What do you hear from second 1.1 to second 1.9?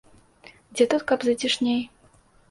каб зацішней.